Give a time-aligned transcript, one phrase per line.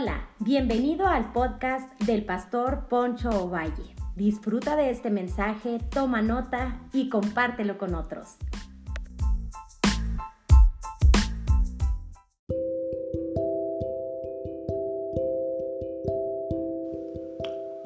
[0.00, 3.96] Hola, bienvenido al podcast del pastor Poncho Ovalle.
[4.14, 8.36] Disfruta de este mensaje, toma nota y compártelo con otros.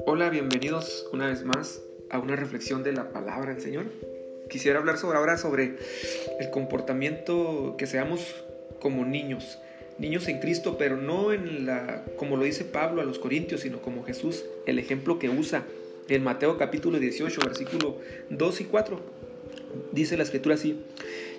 [0.05, 3.85] Hola, bienvenidos una vez más a una reflexión de la palabra del Señor.
[4.51, 5.79] Quisiera hablar sobre ahora sobre
[6.39, 8.35] el comportamiento que seamos
[8.79, 9.57] como niños
[9.97, 13.81] niños en Cristo, pero no en la, como lo dice Pablo a los Corintios, sino
[13.81, 15.65] como Jesús, el ejemplo que usa
[16.09, 17.97] en Mateo capítulo 18, versículo
[18.29, 18.99] 2 y 4.
[19.91, 20.79] Dice la escritura así,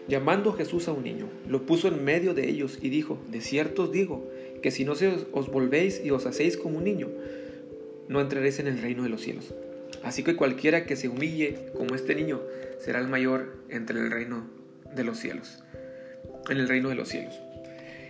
[0.09, 3.85] llamando Jesús a un niño, lo puso en medio de ellos y dijo, de cierto
[3.85, 4.29] os digo,
[4.63, 7.09] que si no os, os volvéis y os hacéis como un niño,
[8.09, 9.55] no entraréis en el reino de los cielos.
[10.03, 12.41] Así que cualquiera que se humille como este niño
[12.79, 14.47] será el mayor entre el reino
[14.95, 15.63] de los cielos.
[16.51, 17.41] En el reino de los cielos.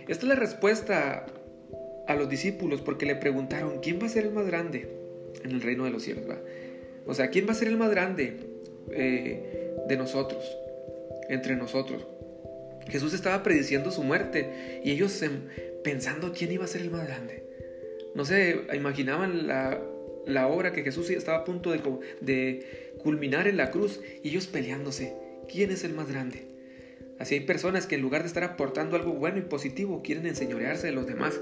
[0.07, 1.25] Esta es la respuesta
[2.07, 4.87] a los discípulos porque le preguntaron, ¿quién va a ser el más grande
[5.43, 6.25] en el reino de los cielos?
[7.05, 8.37] O sea, ¿quién va a ser el más grande
[8.91, 10.43] eh, de nosotros,
[11.29, 12.05] entre nosotros?
[12.87, 15.19] Jesús estaba prediciendo su muerte y ellos
[15.83, 17.43] pensando quién iba a ser el más grande.
[18.13, 19.81] No se imaginaban la,
[20.25, 21.81] la obra que Jesús estaba a punto de,
[22.21, 25.13] de culminar en la cruz y ellos peleándose.
[25.51, 26.54] ¿Quién es el más grande?
[27.19, 30.87] Así hay personas que en lugar de estar aportando algo bueno y positivo, quieren enseñorearse
[30.87, 31.39] de los demás.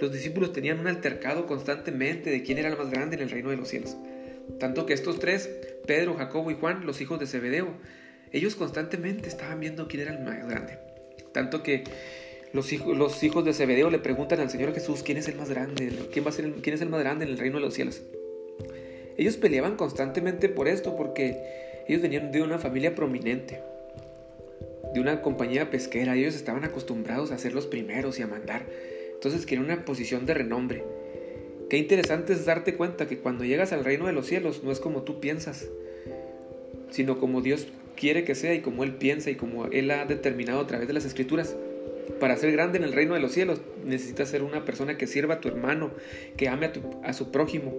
[0.00, 3.48] Los discípulos tenían un altercado constantemente de quién era el más grande en el reino
[3.50, 3.96] de los cielos.
[4.60, 5.48] Tanto que estos tres,
[5.86, 7.68] Pedro, Jacobo y Juan, los hijos de Zebedeo,
[8.32, 10.78] ellos constantemente estaban viendo quién era el más grande.
[11.32, 11.84] Tanto que
[12.52, 16.24] los hijos, de Zebedeo le preguntan al Señor Jesús quién es el más grande, quién,
[16.60, 18.02] quién es el más grande en el reino de los cielos.
[19.16, 23.60] Ellos peleaban constantemente por esto porque ellos venían de una familia prominente
[24.94, 26.16] de una compañía pesquera.
[26.16, 28.64] Ellos estaban acostumbrados a ser los primeros y a mandar.
[29.12, 30.84] Entonces querían una posición de renombre.
[31.68, 34.80] Qué interesante es darte cuenta que cuando llegas al reino de los cielos no es
[34.80, 35.68] como tú piensas,
[36.90, 37.66] sino como Dios
[37.96, 40.94] quiere que sea y como Él piensa y como Él ha determinado a través de
[40.94, 41.56] las escrituras.
[42.20, 45.34] Para ser grande en el reino de los cielos necesitas ser una persona que sirva
[45.34, 45.90] a tu hermano,
[46.36, 46.72] que ame a,
[47.02, 47.74] a su prójimo.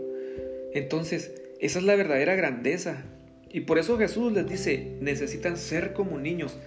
[0.73, 3.05] Entonces, esa es la verdadera grandeza.
[3.51, 6.57] Y por eso Jesús les dice, necesitan ser como niños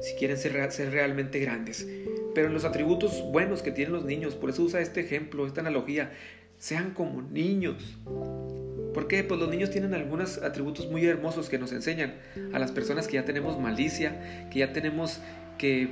[0.00, 0.52] si quieren ser,
[0.90, 1.86] realmente grandes.
[2.34, 5.60] Pero en los atributos buenos que tienen los niños, por eso usa este ejemplo, esta
[5.60, 6.12] analogía,
[6.58, 7.98] sean como niños.
[8.94, 9.22] ¿Por qué?
[9.24, 12.14] Pues los niños tienen algunos atributos muy hermosos que nos enseñan
[12.52, 15.20] a las personas que ya tenemos malicia, que ya tenemos
[15.56, 15.90] que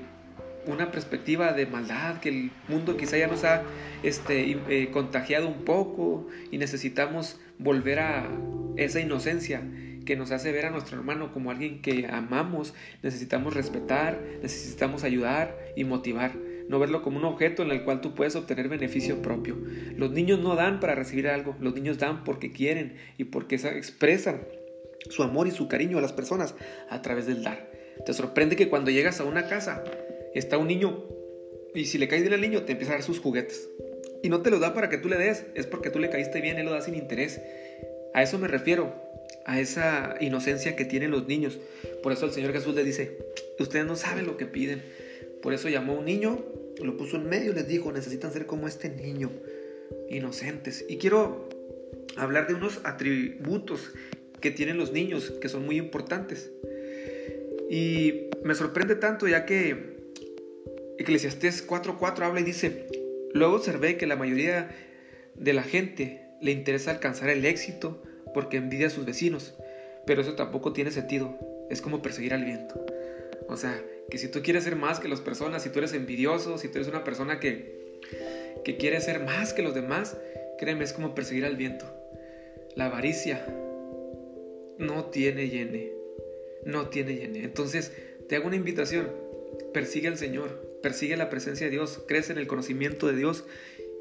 [0.66, 3.62] una perspectiva de maldad, que el mundo quizá ya nos ha
[4.02, 8.28] este, eh, contagiado un poco y necesitamos volver a
[8.76, 9.62] esa inocencia
[10.06, 12.72] que nos hace ver a nuestro hermano como alguien que amamos,
[13.02, 16.32] necesitamos respetar, necesitamos ayudar y motivar,
[16.68, 19.58] no verlo como un objeto en el cual tú puedes obtener beneficio propio.
[19.96, 24.40] Los niños no dan para recibir algo, los niños dan porque quieren y porque expresan
[25.10, 26.54] su amor y su cariño a las personas
[26.88, 27.70] a través del dar.
[28.06, 29.84] Te sorprende que cuando llegas a una casa
[30.34, 31.04] está un niño
[31.74, 33.68] y si le caes bien al niño te empieza a dar sus juguetes.
[34.22, 36.40] Y no te los da para que tú le des, es porque tú le caíste
[36.40, 37.40] bien, él lo da sin interés.
[38.14, 39.05] A eso me refiero
[39.44, 41.58] a esa inocencia que tienen los niños.
[42.02, 43.18] Por eso el Señor Jesús les dice,
[43.58, 44.82] ustedes no saben lo que piden.
[45.42, 46.44] Por eso llamó a un niño,
[46.82, 49.30] lo puso en medio y les dijo, necesitan ser como este niño,
[50.10, 50.84] inocentes.
[50.88, 51.48] Y quiero
[52.16, 53.92] hablar de unos atributos
[54.40, 56.50] que tienen los niños que son muy importantes.
[57.70, 59.96] Y me sorprende tanto ya que
[60.98, 62.86] Eclesiastés 4:4 habla y dice,
[63.32, 64.70] luego observé que la mayoría
[65.34, 68.02] de la gente le interesa alcanzar el éxito,
[68.36, 69.54] porque envidia a sus vecinos,
[70.04, 71.38] pero eso tampoco tiene sentido,
[71.70, 72.84] es como perseguir al viento.
[73.48, 76.58] O sea, que si tú quieres ser más que las personas, si tú eres envidioso,
[76.58, 77.98] si tú eres una persona que,
[78.62, 80.18] que quiere ser más que los demás,
[80.58, 81.86] créeme, es como perseguir al viento.
[82.74, 83.42] La avaricia
[84.76, 85.92] no tiene llene,
[86.62, 87.42] no tiene llene.
[87.42, 87.90] Entonces,
[88.28, 89.10] te hago una invitación,
[89.72, 93.46] persigue al Señor, persigue la presencia de Dios, crece en el conocimiento de Dios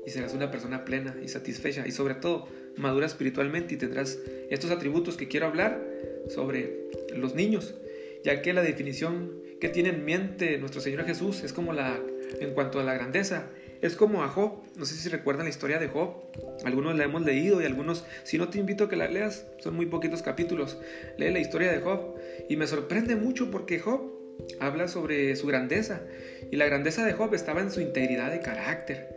[0.05, 1.87] y serás una persona plena y satisfecha.
[1.87, 4.19] Y sobre todo madura espiritualmente y tendrás
[4.49, 5.81] estos atributos que quiero hablar
[6.29, 7.75] sobre los niños,
[8.23, 11.99] ya que la definición que tiene en mente nuestro Señor Jesús es como la,
[12.39, 13.49] en cuanto a la grandeza,
[13.81, 16.15] es como a Job, no sé si recuerdan la historia de Job,
[16.63, 19.75] algunos la hemos leído y algunos, si no te invito a que la leas, son
[19.75, 20.77] muy poquitos capítulos,
[21.17, 22.15] lee la historia de Job.
[22.49, 24.11] Y me sorprende mucho porque Job
[24.59, 26.01] habla sobre su grandeza.
[26.51, 29.09] Y la grandeza de Job estaba en su integridad de carácter.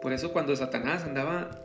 [0.00, 1.63] Por eso cuando Satanás andaba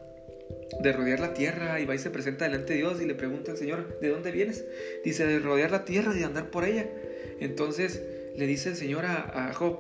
[0.82, 3.52] de rodear la tierra y va y se presenta delante de Dios y le pregunta
[3.52, 4.66] al Señor, ¿de dónde vienes?
[5.04, 6.88] Dice, de rodear la tierra de andar por ella.
[7.40, 8.02] Entonces
[8.36, 9.80] le dice el Señor a, Job,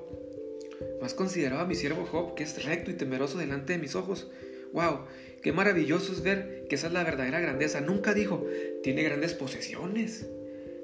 [0.99, 3.95] ¿no has considerado a mi siervo Job que es recto y temeroso delante de mis
[3.95, 4.29] ojos?
[4.73, 5.05] ¡Wow!
[5.41, 7.79] Qué maravilloso es ver que esa es la verdadera grandeza.
[7.81, 8.45] Nunca dijo,
[8.83, 10.27] tiene grandes posesiones,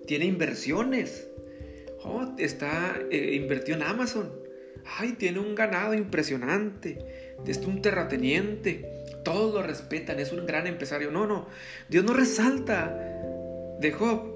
[0.07, 1.27] tiene inversiones.
[2.03, 4.31] Oh, está eh, invertido en Amazon.
[4.85, 6.99] Ay, tiene un ganado impresionante.
[7.45, 8.85] Es un terrateniente.
[9.25, 11.11] Todos lo respetan, es un gran empresario.
[11.11, 11.47] No, no.
[11.89, 12.95] Dios no resalta
[13.81, 14.35] de Job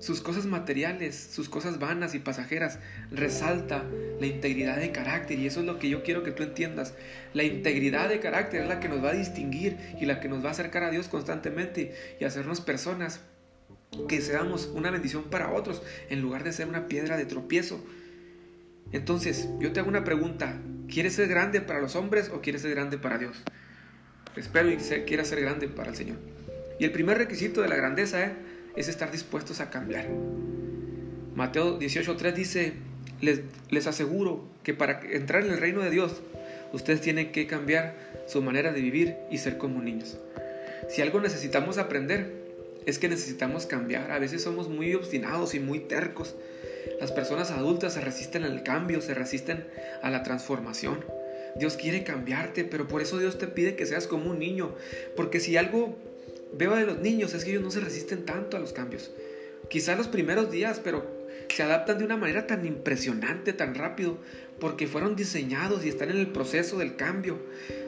[0.00, 2.78] sus cosas materiales, sus cosas vanas y pasajeras,
[3.10, 3.84] resalta
[4.20, 6.94] la integridad de carácter y eso es lo que yo quiero que tú entiendas.
[7.34, 10.44] La integridad de carácter es la que nos va a distinguir y la que nos
[10.44, 13.20] va a acercar a Dios constantemente y hacernos personas
[14.06, 17.84] que seamos una bendición para otros en lugar de ser una piedra de tropiezo.
[18.92, 22.70] Entonces, yo te hago una pregunta, ¿quieres ser grande para los hombres o quieres ser
[22.70, 23.42] grande para Dios?
[24.38, 26.16] Espero que quieras ser grande para el Señor.
[26.78, 28.32] Y el primer requisito de la grandeza ¿eh?
[28.76, 30.08] es estar dispuestos a cambiar.
[31.34, 32.72] Mateo 18.3 dice,
[33.20, 36.20] les, les aseguro que para entrar en el reino de Dios,
[36.72, 37.94] ustedes tienen que cambiar
[38.26, 40.18] su manera de vivir y ser como niños.
[40.88, 42.32] Si algo necesitamos aprender,
[42.86, 44.10] es que necesitamos cambiar.
[44.10, 46.34] A veces somos muy obstinados y muy tercos.
[47.00, 49.66] Las personas adultas se resisten al cambio, se resisten
[50.02, 51.04] a la transformación.
[51.58, 54.74] Dios quiere cambiarte, pero por eso Dios te pide que seas como un niño.
[55.16, 55.96] Porque si algo
[56.52, 59.10] veo de los niños es que ellos no se resisten tanto a los cambios.
[59.68, 61.18] Quizá los primeros días, pero
[61.54, 64.18] se adaptan de una manera tan impresionante, tan rápido,
[64.60, 67.38] porque fueron diseñados y están en el proceso del cambio.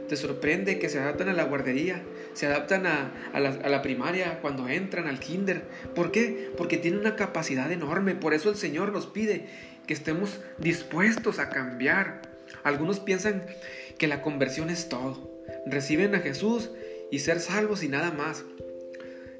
[0.08, 2.02] Te sorprende que se adaptan a la guardería,
[2.32, 5.62] se adaptan a, la, la, primaria cuando entran al kinder.
[5.94, 6.50] ¿Por qué?
[6.56, 8.14] Porque tienen una capacidad enorme.
[8.14, 9.46] Por eso el Señor nos pide
[9.86, 12.29] que estemos dispuestos a cambiar.
[12.62, 13.46] Algunos piensan
[13.98, 15.42] que la conversión es todo.
[15.66, 16.70] Reciben a Jesús
[17.10, 18.44] y ser salvos y nada más.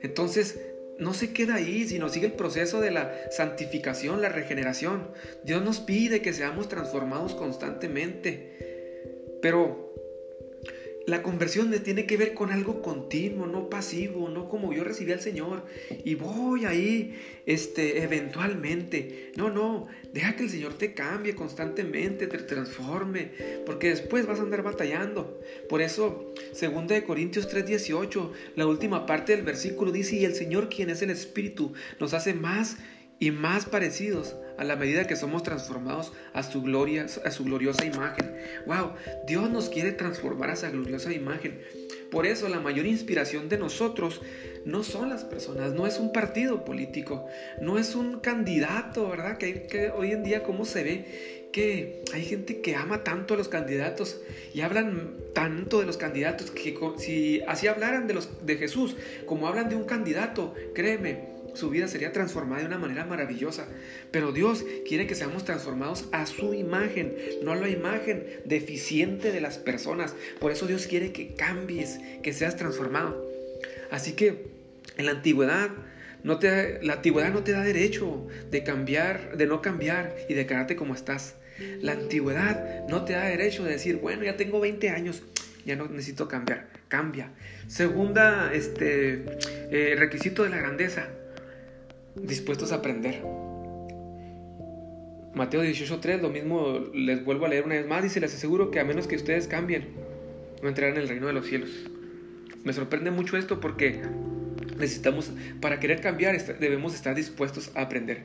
[0.03, 0.61] Entonces,
[0.99, 5.11] no se queda ahí, sino sigue el proceso de la santificación, la regeneración.
[5.45, 9.39] Dios nos pide que seamos transformados constantemente.
[9.41, 9.90] Pero
[11.07, 15.21] la conversión tiene que ver con algo continuo, no pasivo, no como yo recibí al
[15.21, 15.65] Señor
[16.05, 19.33] y voy ahí este eventualmente.
[19.37, 23.33] No, no, deja que el Señor te cambie constantemente, te transforme,
[23.65, 25.41] porque después vas a andar batallando.
[25.69, 30.69] Por eso, 2 de Corintios 3:18, la última parte del versículo dice, "Y el Señor,
[30.69, 32.77] quien es el Espíritu, nos hace más
[33.21, 37.85] y más parecidos a la medida que somos transformados a su gloria, a su gloriosa
[37.85, 38.35] imagen.
[38.67, 38.95] Wow,
[39.27, 41.61] Dios nos quiere transformar a esa gloriosa imagen.
[42.11, 44.21] Por eso la mayor inspiración de nosotros
[44.65, 47.27] no son las personas, no es un partido político,
[47.61, 49.39] no es un candidato, ¿verdad?
[49.39, 53.49] Que, hoy en día cómo se ve que hay gente que ama tanto a los
[53.49, 54.21] candidatos
[54.55, 58.97] y hablan tanto de los candidatos que si así hablaran de los de Jesús
[59.27, 63.67] como hablan de un candidato, créeme, su vida sería transformada de una manera maravillosa.
[64.11, 69.41] Pero Dios quiere que seamos transformados a su imagen, no a la imagen deficiente de
[69.41, 70.15] las personas.
[70.39, 73.29] Por eso Dios quiere que cambies, que seas transformado.
[73.91, 74.47] Así que
[74.97, 75.71] en la antigüedad,
[76.23, 80.47] no te, la antigüedad no te da derecho de cambiar, de no cambiar y de
[80.47, 81.35] quedarte como estás.
[81.81, 85.23] La antigüedad no te da derecho de decir, bueno, ya tengo 20 años,
[85.67, 86.69] ya no necesito cambiar.
[86.89, 87.31] Cambia.
[87.69, 89.25] Segunda, este,
[89.71, 91.09] eh, requisito de la grandeza
[92.17, 93.23] dispuestos a aprender.
[95.35, 98.81] Mateo 18.3, lo mismo les vuelvo a leer una vez más, dice, les aseguro que
[98.81, 99.89] a menos que ustedes cambien,
[100.63, 101.71] no entrarán en el reino de los cielos.
[102.65, 104.03] Me sorprende mucho esto porque
[104.77, 108.25] necesitamos, para querer cambiar, debemos estar dispuestos a aprender.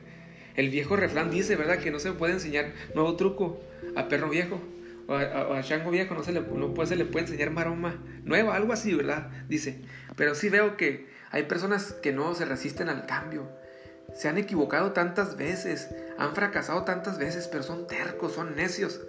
[0.56, 1.78] El viejo refrán dice, ¿verdad?
[1.78, 3.60] Que no se puede enseñar nuevo truco
[3.94, 4.60] a perro viejo
[5.06, 8.56] o a, chango viejo, no se, le, no puede, se le puede enseñar maroma nueva,
[8.56, 9.30] algo así, ¿verdad?
[9.48, 9.80] Dice,
[10.16, 13.48] pero sí veo que hay personas que no se resisten al cambio
[14.14, 19.00] se han equivocado tantas veces, han fracasado tantas veces, pero son tercos, son necios.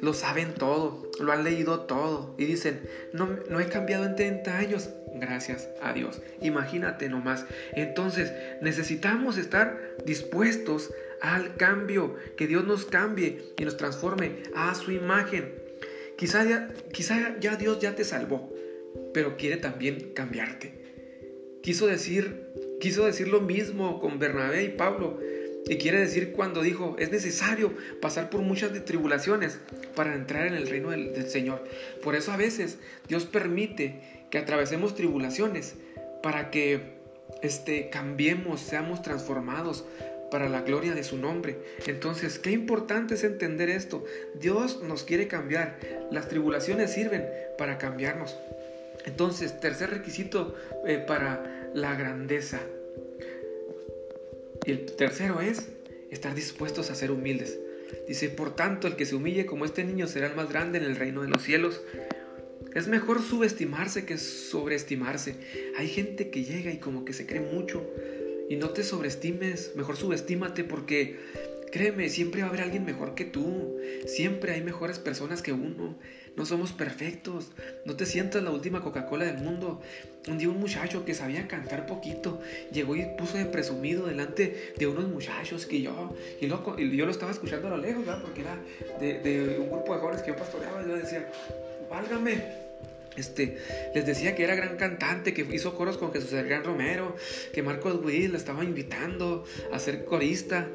[0.00, 2.80] Lo saben todo, lo han leído todo y dicen,
[3.12, 4.90] no, no he cambiado en 30 años.
[5.14, 6.22] Gracias a Dios.
[6.40, 7.46] Imagínate nomás.
[7.72, 8.32] Entonces
[8.62, 15.52] necesitamos estar dispuestos al cambio, que Dios nos cambie y nos transforme a su imagen.
[16.16, 18.52] Quizá ya, quizá ya Dios ya te salvó,
[19.12, 21.58] pero quiere también cambiarte.
[21.62, 22.48] Quiso decir
[22.80, 25.18] Quiso decir lo mismo con Bernabé y Pablo.
[25.68, 29.58] Y quiere decir cuando dijo, es necesario pasar por muchas tribulaciones
[29.94, 31.62] para entrar en el reino del, Señor.
[32.02, 35.74] Por eso a veces Dios permite que atravesemos tribulaciones
[36.22, 36.96] para que
[37.42, 39.84] este, cambiemos, seamos transformados
[40.30, 41.58] para la gloria de su nombre.
[41.86, 44.04] Entonces, qué importante es entender esto.
[44.40, 45.78] Dios nos quiere cambiar.
[46.10, 47.26] Las tribulaciones sirven
[47.58, 48.38] para cambiarnos.
[49.04, 50.54] Entonces, tercer requisito
[50.86, 52.60] eh, para la grandeza.
[54.64, 55.68] Y el tercero es
[56.10, 57.58] estar dispuestos a ser humildes.
[58.06, 60.84] Dice, por tanto, el que se humille como este niño será el más grande en
[60.84, 61.80] el reino de los cielos.
[62.74, 65.36] Es mejor subestimarse que sobreestimarse.
[65.76, 67.82] Hay gente que llega y como que se cree mucho.
[68.48, 71.18] Y no te sobreestimes, mejor subestímate porque
[71.70, 73.78] créeme, siempre va a haber alguien mejor que tú.
[74.06, 75.96] Siempre hay mejores personas que uno.
[76.36, 77.52] No somos perfectos.
[77.84, 79.80] No te sientas la última Coca-Cola del mundo.
[80.28, 82.40] Un día un muchacho que sabía cantar poquito
[82.72, 87.32] llegó y puso de presumido delante de unos muchachos que yo, y, yo lo estaba
[87.32, 88.22] escuchando a lo lejos, ¿verdad?
[88.22, 88.58] porque era
[89.00, 90.82] de, de, un grupo de jóvenes que yo pastoreaba.
[90.82, 91.30] Y yo decía,
[91.90, 92.42] válgame,
[93.18, 93.58] este,
[93.94, 97.16] les decía que era gran cantante, que hizo coros con Jesús Adrián Romero,
[97.52, 100.68] que Marcos Will le estaba invitando a ser corista.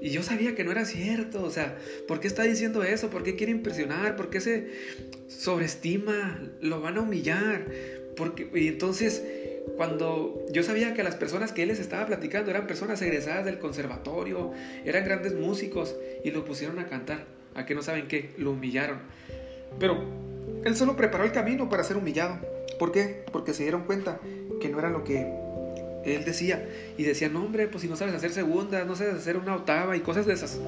[0.00, 1.76] Y yo sabía que no era cierto, o sea,
[2.08, 3.10] ¿por qué está diciendo eso?
[3.10, 4.16] ¿Por qué quiere impresionar?
[4.16, 4.70] ¿Por qué se
[5.28, 6.40] sobreestima?
[6.60, 7.66] Lo van a humillar.
[8.16, 9.22] Porque, y entonces,
[9.76, 13.58] cuando yo sabía que las personas que él les estaba platicando eran personas egresadas del
[13.58, 14.52] conservatorio,
[14.84, 17.26] eran grandes músicos, y lo pusieron a cantar.
[17.54, 18.30] ¿A que no saben qué?
[18.38, 18.98] Lo humillaron.
[19.78, 19.98] Pero
[20.64, 22.38] él solo preparó el camino para ser humillado.
[22.78, 23.24] ¿Por qué?
[23.32, 24.20] Porque se dieron cuenta
[24.60, 25.26] que no era lo que
[26.04, 26.66] él decía.
[26.96, 29.96] Y decía, no hombre, pues si no sabes hacer segunda, no sabes hacer una octava
[29.96, 30.58] y cosas de esas.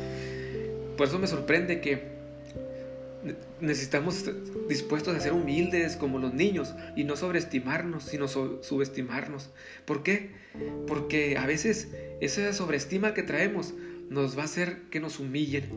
[0.96, 2.12] Por eso me sorprende que
[3.60, 4.28] necesitamos
[4.68, 9.50] dispuestos a ser humildes como los niños y no sobreestimarnos, sino subestimarnos.
[9.84, 10.30] ¿Por qué?
[10.86, 11.88] Porque a veces
[12.20, 13.74] esa sobreestima que traemos
[14.10, 15.70] nos va a hacer que nos humillen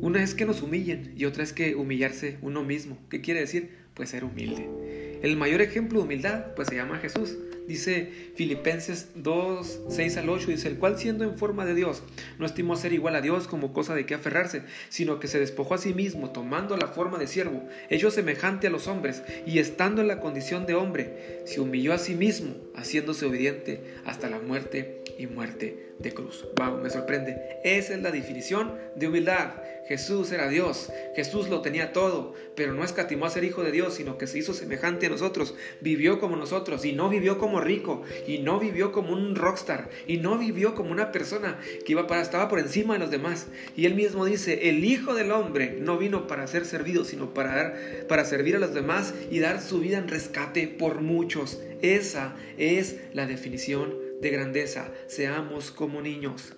[0.00, 2.96] una es que nos humillen y otra es que humillarse uno mismo.
[3.10, 3.70] ¿Qué quiere decir?
[3.92, 5.18] Pues ser humilde.
[5.22, 7.36] El mayor ejemplo de humildad pues se llama Jesús.
[7.70, 12.02] Dice Filipenses 2, 6 al 8, dice, el cual siendo en forma de Dios,
[12.36, 15.74] no estimó ser igual a Dios como cosa de que aferrarse, sino que se despojó
[15.74, 20.00] a sí mismo, tomando la forma de siervo, hecho semejante a los hombres, y estando
[20.00, 25.02] en la condición de hombre, se humilló a sí mismo, haciéndose obediente hasta la muerte
[25.18, 26.46] y muerte de cruz.
[26.56, 27.36] Wow, me sorprende.
[27.62, 29.52] Esa es la definición de humildad.
[29.90, 33.94] Jesús era Dios, Jesús lo tenía todo, pero no escatimó a ser hijo de Dios,
[33.94, 38.02] sino que se hizo semejante a nosotros, vivió como nosotros y no vivió como rico,
[38.24, 42.22] y no vivió como un rockstar, y no vivió como una persona que iba para,
[42.22, 43.48] estaba por encima de los demás.
[43.76, 47.56] Y él mismo dice, el Hijo del Hombre no vino para ser servido, sino para,
[47.56, 51.60] dar, para servir a los demás y dar su vida en rescate por muchos.
[51.82, 54.90] Esa es la definición de grandeza.
[55.06, 56.54] Seamos como niños.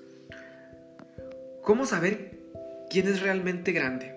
[1.63, 2.31] ¿Cómo saber
[2.91, 4.15] quién es realmente grande?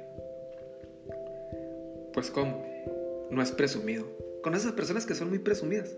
[2.14, 2.66] Pues cómo,
[3.30, 4.06] no es presumido.
[4.42, 5.96] Con esas personas que son muy presumidas.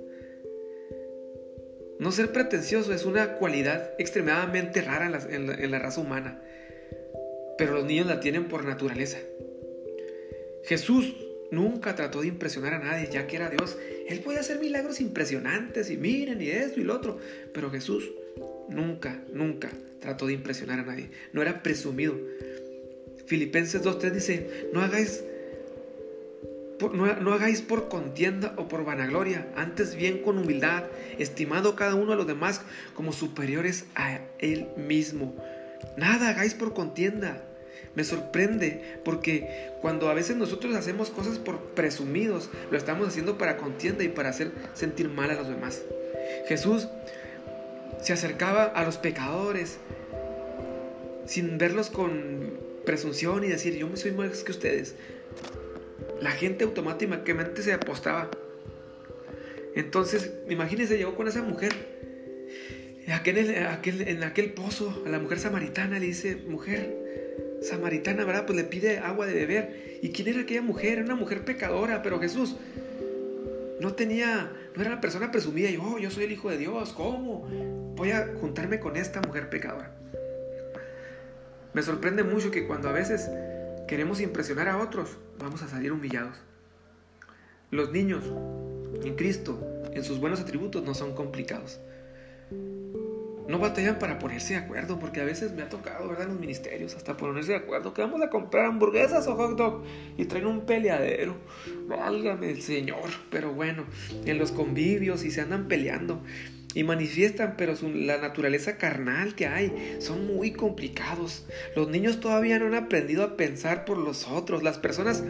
[1.99, 6.41] No ser pretencioso es una cualidad extremadamente rara en la, raza humana,
[7.57, 9.17] pero los niños la tienen por naturaleza.
[10.63, 11.15] Jesús
[11.49, 13.77] nunca trató de impresionar a nadie, ya que era Dios.
[14.07, 17.19] Él podía hacer milagros impresionantes y miren y esto y lo otro,
[17.53, 18.09] pero Jesús
[18.69, 21.09] nunca, nunca trató de impresionar a nadie.
[21.33, 22.17] No era presumido.
[23.25, 25.23] Filipenses 2.3 dice, no hagáis,
[26.79, 30.85] por, no, hagáis por contienda o por vanagloria, antes bien con humildad,
[31.19, 32.61] estimando cada uno a los demás
[32.93, 35.35] como superiores a él mismo.
[35.97, 37.43] Nada hagáis por contienda.
[37.95, 43.57] Me sorprende porque cuando a veces nosotros hacemos cosas por presumidos, lo estamos haciendo para
[43.57, 45.81] contienda y para hacer sentir mal a los demás.
[46.47, 46.87] Jesús
[48.01, 49.79] se acercaba a los pecadores
[51.25, 52.53] sin verlos con
[52.85, 54.95] presunción y decir, yo me soy más que ustedes.
[56.21, 58.29] La gente automáticamente se apostaba.
[59.75, 61.73] Entonces, imagínense, llegó con esa mujer.
[63.07, 67.07] en aquel pozo, a la mujer samaritana le dice, mujer
[67.61, 68.45] samaritana, ¿verdad?
[68.45, 69.99] Pues le pide agua de beber.
[70.01, 70.93] ¿Y quién era aquella mujer?
[70.93, 72.55] Era una mujer pecadora, pero Jesús
[73.79, 75.69] no tenía, no era la persona presumida.
[75.69, 77.47] Y, oh, yo soy el Hijo de Dios, ¿cómo?
[77.95, 79.91] Voy a juntarme con esta mujer pecadora.
[81.73, 83.29] Me sorprende mucho que cuando a veces
[83.87, 86.35] queremos impresionar a otros, vamos a salir humillados.
[87.69, 88.23] Los niños
[89.03, 89.59] en Cristo,
[89.93, 91.79] en sus buenos atributos, no son complicados.
[93.47, 96.23] No batallan para ponerse de acuerdo, porque a veces me ha tocado, ¿verdad?
[96.23, 99.83] En los ministerios, hasta ponerse de acuerdo, que vamos a comprar hamburguesas o hot dog
[100.17, 101.35] y traen un peleadero.
[101.87, 103.09] Válgame el Señor.
[103.31, 103.85] Pero bueno,
[104.25, 106.21] en los convivios y se andan peleando
[106.73, 111.47] y manifiestan, pero la naturaleza carnal que hay son muy complicados.
[111.75, 114.61] Los niños todavía no han aprendido a pensar por los otros.
[114.61, 115.23] Las personas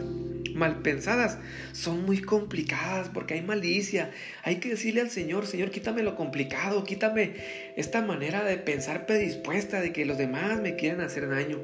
[0.54, 1.38] mal pensadas
[1.72, 4.10] son muy complicadas porque hay malicia.
[4.42, 7.34] Hay que decirle al Señor, Señor, quítame lo complicado, quítame
[7.76, 11.58] esta manera de pensar predispuesta de que los demás me quieren hacer daño.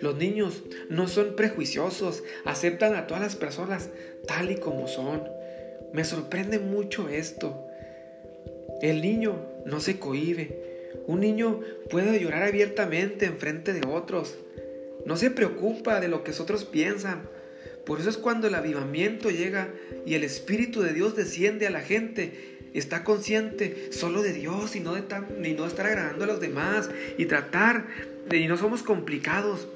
[0.00, 3.90] Los niños no son prejuiciosos, aceptan a todas las personas
[4.26, 5.22] tal y como son.
[5.92, 7.66] Me sorprende mucho esto.
[8.82, 10.66] El niño no se cohíbe.
[11.06, 14.36] Un niño puede llorar abiertamente en frente de otros.
[15.04, 17.28] No se preocupa de lo que otros piensan.
[17.86, 19.68] Por eso es cuando el avivamiento llega
[20.04, 22.58] y el Espíritu de Dios desciende a la gente.
[22.74, 26.90] Está consciente solo de Dios y no de, tan, no estar agradando a los demás
[27.16, 27.86] y tratar
[28.28, 29.68] de, y no somos complicados.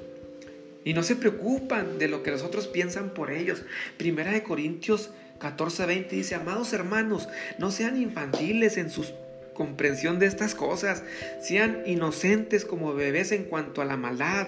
[0.83, 3.63] Y no se preocupan de lo que los otros piensan por ellos.
[3.97, 9.05] Primera de Corintios 14, 20 dice, amados hermanos, no sean infantiles en su
[9.53, 11.03] comprensión de estas cosas,
[11.41, 14.47] sean inocentes como bebés en cuanto a la maldad,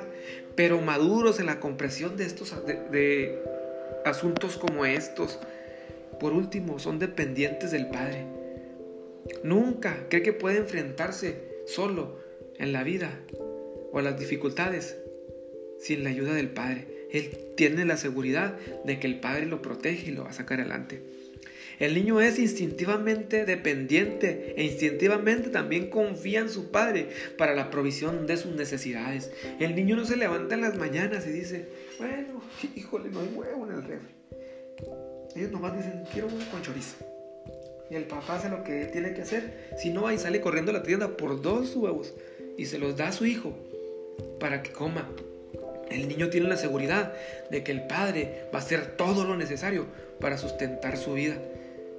[0.56, 3.42] pero maduros en la comprensión de estos de
[4.06, 5.40] asuntos como estos.
[6.20, 8.26] Por último, son dependientes del Padre.
[9.44, 12.20] Nunca cree que puede enfrentarse solo
[12.58, 13.20] en la vida
[13.92, 14.98] o a las dificultades
[15.80, 16.88] sin la ayuda del Padre.
[17.12, 20.60] Él tiene la seguridad de que el Padre lo protege y lo va a sacar
[20.60, 21.02] adelante.
[21.80, 28.28] El niño es instintivamente dependiente e instintivamente también confía en su padre para la provisión
[28.28, 29.32] de sus necesidades.
[29.60, 32.42] El niño no se levanta en las mañanas y dice, bueno,
[32.76, 34.14] híjole, no hay huevo en el refri.
[35.36, 36.96] Ellos nomás dicen, quiero un con chorizo.
[37.90, 39.70] Y el papá hace lo que tiene que hacer.
[39.78, 42.14] Si no, ahí sale corriendo la tienda por dos huevos
[42.58, 43.54] y se los da a su hijo
[44.40, 45.10] para que coma.
[45.90, 47.14] El niño tiene la seguridad
[47.52, 49.86] de que el padre va a hacer todo lo necesario
[50.20, 51.36] para sustentar su vida.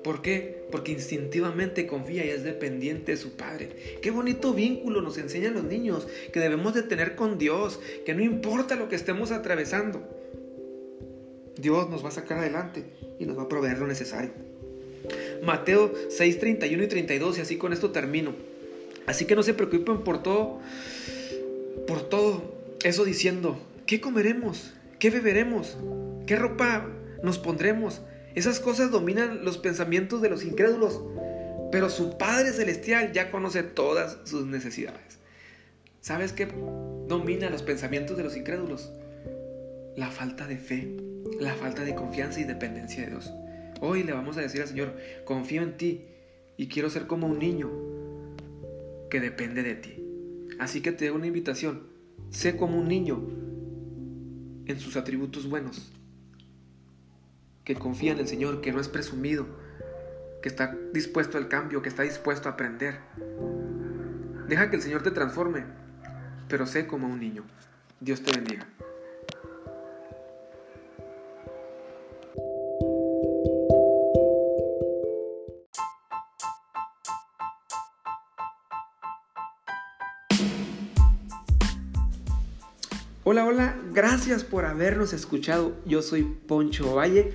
[0.04, 0.66] ¿Por qué?
[0.70, 3.70] Porque instintivamente confía y es dependiente de su padre.
[4.02, 8.22] Qué bonito vínculo nos enseñan los niños que debemos de tener con Dios, que no
[8.22, 10.06] importa lo que estemos atravesando,
[11.56, 12.84] Dios nos va a sacar adelante
[13.18, 14.30] y nos va a proveer lo necesario.
[15.42, 18.34] Mateo 6, 31 y 32, y así con esto termino.
[19.06, 20.60] Así que no se preocupen por todo,
[21.86, 22.42] por todo
[22.82, 24.74] eso diciendo, ¿qué comeremos?
[24.98, 25.76] ¿Qué beberemos?
[26.26, 26.88] ¿Qué ropa
[27.22, 28.00] nos pondremos?
[28.34, 31.00] Esas cosas dominan los pensamientos de los incrédulos,
[31.70, 35.18] pero su Padre Celestial ya conoce todas sus necesidades.
[36.00, 36.48] ¿Sabes qué
[37.08, 38.92] domina los pensamientos de los incrédulos?
[39.96, 40.96] La falta de fe,
[41.40, 43.32] la falta de confianza y dependencia de Dios.
[43.80, 46.04] Hoy le vamos a decir al Señor, confío en ti
[46.56, 47.70] y quiero ser como un niño
[49.10, 50.04] que depende de ti.
[50.58, 51.84] Así que te doy una invitación,
[52.30, 53.22] sé como un niño
[54.66, 55.92] en sus atributos buenos,
[57.64, 59.46] que confía en el Señor, que no es presumido,
[60.42, 62.98] que está dispuesto al cambio, que está dispuesto a aprender.
[64.46, 65.64] Deja que el Señor te transforme,
[66.48, 67.44] pero sé como un niño.
[68.00, 68.66] Dios te bendiga.
[83.26, 85.74] Hola, hola, gracias por habernos escuchado.
[85.86, 87.34] Yo soy Poncho Valle,